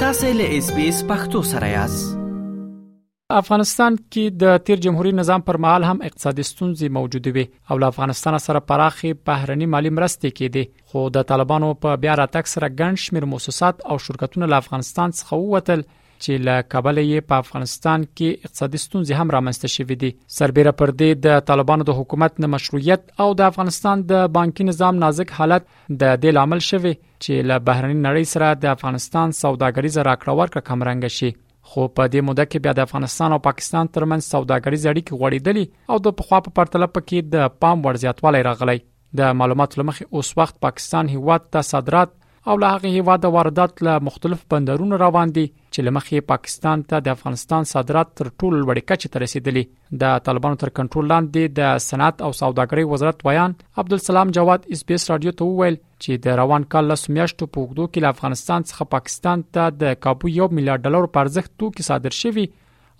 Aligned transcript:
تاسو 0.00 0.26
له 0.38 0.44
اس 0.58 0.66
بي 0.74 0.82
اس 0.88 0.98
پختو 1.06 1.40
سره 1.46 1.68
یاست 1.68 2.18
افغانستان 3.36 3.96
کې 4.02 4.36
د 4.42 4.60
تیر 4.68 4.76
جمهوریت 4.84 5.14
نظام 5.20 5.44
پر 5.48 5.56
مهال 5.64 5.86
هم 5.88 6.02
اقتصادي 6.08 6.44
ستونزې 6.50 6.92
موجوده 6.98 7.32
وي 7.38 7.44
او 7.70 7.80
له 7.84 7.88
افغانستان 7.94 8.36
سره 8.44 8.60
پراخې 8.68 9.18
بهرني 9.30 9.68
مالی 9.74 9.92
مرستې 9.96 10.36
کېدې 10.38 10.92
خو 10.92 11.02
د 11.16 11.26
طالبانو 11.32 11.72
په 11.86 11.96
بیا 12.04 12.14
راتګ 12.22 12.52
سره 12.54 12.70
ګڼ 12.82 13.02
شمېر 13.06 13.28
مؤسسات 13.32 13.80
او 13.94 13.98
شرکتونه 14.06 14.50
له 14.54 14.62
افغانستان 14.64 15.16
څخه 15.22 15.40
ووتل 15.42 15.82
چې 16.24 16.44
له 16.46 16.64
کابل 16.74 16.98
یې 17.00 17.26
په 17.32 17.42
افغانستان 17.44 18.04
کې 18.18 18.46
اقتصادي 18.48 18.80
ستونزې 18.84 19.22
هم 19.22 19.34
رامنځته 19.36 19.70
شوې 19.74 19.96
دي 20.02 20.10
سربېره 20.38 20.72
پر 20.82 20.92
دې 21.02 21.18
د 21.26 21.44
طالبانو 21.50 21.86
د 21.90 21.98
حکومت 22.00 22.40
نه 22.44 22.50
مشروعیت 22.54 23.12
او 23.24 23.28
د 23.40 23.50
افغانستان 23.52 24.04
د 24.12 24.30
بانکي 24.38 24.66
نظام 24.70 25.00
نازک 25.04 25.34
حالت 25.40 25.68
د 25.74 26.02
دې 26.02 26.38
لامل 26.38 26.64
شوی 26.70 26.94
چې 26.94 27.50
له 27.50 27.60
بهرنی 27.70 27.98
نړۍ 28.00 28.32
سره 28.34 28.60
د 28.66 28.74
افغانستان 28.78 29.36
سوداګریز 29.42 29.98
راکړه 30.10 30.42
ورکړه 30.42 30.70
کمرنګ 30.70 31.16
شي 31.18 31.30
خو 31.70 31.82
په 31.86 32.12
دې 32.12 32.28
موده 32.28 32.44
کې 32.50 32.66
بیا 32.66 32.76
د 32.80 32.86
افغانستان 32.90 33.36
او 33.36 33.40
پاکستان 33.48 33.90
ترمنځ 33.96 34.36
سوداګریز 34.36 34.86
اړیکې 34.92 35.16
غوړېدلې 35.20 35.94
او 35.94 36.06
د 36.08 36.14
پخوا 36.20 36.38
په 36.46 36.54
پرتله 36.60 36.92
پکې 36.94 37.34
د 37.34 37.58
پام 37.64 37.84
ور 37.88 38.00
زیاتوالی 38.04 38.44
راغلی 38.50 38.78
د 39.22 39.36
معلوماتو 39.42 39.80
لمخې 39.80 40.18
اوس 40.20 40.32
وخت 40.42 40.58
پاکستان 40.68 41.10
هیواد 41.16 41.44
ته 41.56 41.68
صادرات 41.72 42.16
او 42.46 42.56
له 42.58 42.68
هغه 42.76 42.86
هیواد 42.94 43.24
واردات 43.26 43.82
له 43.82 43.98
مختلف 44.08 44.44
بندرونو 44.52 44.96
روان 45.02 45.32
دي 45.38 45.44
چې 45.72 45.80
لمخې 45.86 46.26
پاکستان 46.32 46.82
ته 46.92 46.98
د 46.98 47.08
افغانستان 47.18 47.64
صادرات 47.72 48.12
تر 48.20 48.28
ټولو 48.42 48.54
لوړ 48.60 48.80
کچې 48.90 49.14
ته 49.14 49.20
رسیدلې 49.24 49.98
د 50.02 50.18
طالبانو 50.28 50.60
تر 50.62 50.70
کنټرول 50.78 51.08
لاندې 51.12 51.42
د 51.58 51.78
صنعت 51.88 52.22
او 52.22 52.30
سوداګرۍ 52.32 52.84
وزارت 52.92 53.26
ویان 53.30 53.54
عبدالسلام 53.84 54.30
جواد 54.38 54.68
اس 54.76 54.84
بي 54.90 54.94
اس 55.00 55.08
رادیو 55.12 55.32
ته 55.40 55.44
وویل 55.50 55.76
چې 55.80 56.22
د 56.28 56.38
روان 56.42 56.64
کال 56.76 56.88
لس 56.92 57.04
میاشتو 57.18 57.46
په 57.46 57.58
وګړو 57.66 57.86
کې 57.92 57.98
له 58.04 58.08
افغانستان 58.16 58.68
څخه 58.70 58.90
پاکستان 58.96 59.44
ته 59.56 59.70
د 59.82 60.00
کابو 60.06 60.32
یو 60.38 60.48
میلیارډ 60.56 60.80
ډالر 60.88 61.10
پرځخت 61.18 61.54
توکي 61.64 61.88
صادر 61.90 62.18
شوی 62.22 62.46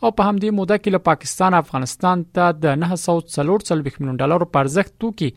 او 0.02 0.08
په 0.16 0.22
همدې 0.28 0.50
موده 0.58 0.76
کې 0.78 0.90
له 0.96 1.04
پاکستان 1.10 1.54
افغانستان 1.62 2.26
ته 2.34 2.44
د 2.64 2.80
940 2.86 3.86
میلیون 4.00 4.20
ډالر 4.24 4.48
پرځخت 4.58 4.92
توکي 5.06 5.30